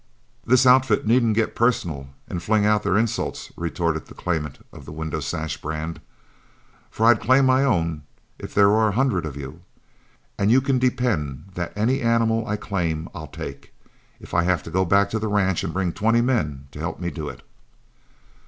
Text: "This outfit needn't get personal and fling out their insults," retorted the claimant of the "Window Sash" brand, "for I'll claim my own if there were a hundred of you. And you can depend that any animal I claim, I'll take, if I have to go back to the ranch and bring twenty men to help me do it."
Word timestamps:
"This 0.43 0.65
outfit 0.65 1.05
needn't 1.05 1.35
get 1.35 1.53
personal 1.55 2.09
and 2.27 2.41
fling 2.41 2.65
out 2.65 2.81
their 2.81 2.97
insults," 2.97 3.51
retorted 3.55 4.07
the 4.07 4.15
claimant 4.15 4.65
of 4.73 4.85
the 4.85 4.91
"Window 4.91 5.19
Sash" 5.19 5.57
brand, 5.61 6.01
"for 6.89 7.05
I'll 7.05 7.15
claim 7.15 7.45
my 7.45 7.63
own 7.63 8.01
if 8.39 8.51
there 8.51 8.69
were 8.69 8.87
a 8.87 8.93
hundred 8.93 9.27
of 9.27 9.37
you. 9.37 9.61
And 10.39 10.49
you 10.49 10.59
can 10.59 10.79
depend 10.79 11.51
that 11.53 11.71
any 11.75 12.01
animal 12.01 12.47
I 12.47 12.55
claim, 12.55 13.09
I'll 13.13 13.27
take, 13.27 13.75
if 14.19 14.33
I 14.33 14.41
have 14.41 14.63
to 14.63 14.71
go 14.71 14.85
back 14.85 15.11
to 15.11 15.19
the 15.19 15.27
ranch 15.27 15.63
and 15.63 15.71
bring 15.71 15.93
twenty 15.93 16.21
men 16.21 16.67
to 16.71 16.79
help 16.79 16.99
me 16.99 17.11
do 17.11 17.29
it." 17.29 17.43